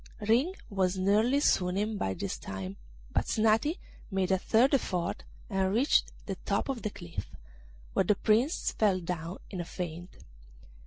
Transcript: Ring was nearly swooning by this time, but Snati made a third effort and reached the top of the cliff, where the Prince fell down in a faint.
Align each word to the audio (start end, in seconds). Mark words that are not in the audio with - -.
Ring 0.21 0.55
was 0.67 0.97
nearly 0.97 1.39
swooning 1.39 1.95
by 1.99 2.15
this 2.15 2.39
time, 2.39 2.77
but 3.11 3.25
Snati 3.27 3.77
made 4.09 4.31
a 4.31 4.39
third 4.39 4.73
effort 4.73 5.23
and 5.47 5.71
reached 5.71 6.11
the 6.25 6.37
top 6.37 6.69
of 6.69 6.81
the 6.81 6.89
cliff, 6.89 7.29
where 7.93 8.05
the 8.05 8.15
Prince 8.15 8.71
fell 8.71 8.99
down 8.99 9.37
in 9.51 9.61
a 9.61 9.63
faint. 9.63 10.17